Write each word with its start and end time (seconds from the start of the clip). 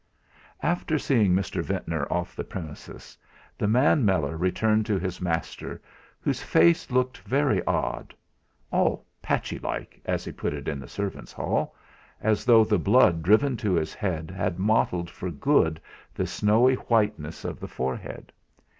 3 0.61 0.69
After 0.71 0.97
seeing 0.97 1.33
Mr. 1.35 1.61
Ventnor 1.61 2.07
off 2.11 2.35
the 2.35 2.43
premises 2.43 3.15
the 3.55 3.67
man 3.67 4.03
Meller 4.03 4.35
returned 4.35 4.83
to 4.87 4.97
his 4.97 5.21
master, 5.21 5.79
whose 6.19 6.41
face 6.41 6.89
looked 6.89 7.19
very 7.19 7.63
odd 7.65 8.15
"all 8.71 9.05
patchy 9.21 9.59
like," 9.59 10.01
as 10.05 10.25
he 10.25 10.31
put 10.31 10.55
it 10.55 10.67
in 10.67 10.79
the 10.79 10.87
servants' 10.87 11.31
hall, 11.33 11.75
as 12.19 12.45
though 12.45 12.63
the 12.63 12.79
blood 12.79 13.21
driven 13.21 13.55
to 13.57 13.73
his 13.75 13.93
head 13.93 14.31
had 14.31 14.57
mottled 14.57 15.07
for 15.11 15.29
good 15.29 15.79
the 16.15 16.25
snowy 16.25 16.73
whiteness 16.73 17.45
of 17.45 17.59
the 17.59 17.67
forehead. 17.67 18.31